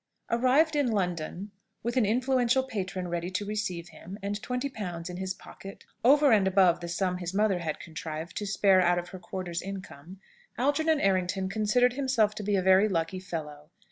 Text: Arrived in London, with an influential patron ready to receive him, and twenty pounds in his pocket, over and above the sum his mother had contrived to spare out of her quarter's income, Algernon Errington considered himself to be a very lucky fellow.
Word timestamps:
Arrived 0.31 0.75
in 0.75 0.91
London, 0.91 1.51
with 1.83 1.95
an 1.95 2.07
influential 2.07 2.63
patron 2.63 3.07
ready 3.07 3.29
to 3.29 3.45
receive 3.45 3.89
him, 3.89 4.17
and 4.23 4.41
twenty 4.41 4.67
pounds 4.67 5.11
in 5.11 5.17
his 5.17 5.35
pocket, 5.35 5.85
over 6.03 6.31
and 6.31 6.47
above 6.47 6.79
the 6.79 6.87
sum 6.87 7.17
his 7.19 7.35
mother 7.35 7.59
had 7.59 7.79
contrived 7.79 8.35
to 8.35 8.47
spare 8.47 8.81
out 8.81 8.97
of 8.97 9.09
her 9.09 9.19
quarter's 9.19 9.61
income, 9.61 10.19
Algernon 10.57 10.99
Errington 10.99 11.49
considered 11.49 11.93
himself 11.93 12.33
to 12.33 12.41
be 12.41 12.55
a 12.55 12.63
very 12.63 12.89
lucky 12.89 13.19
fellow. 13.19 13.69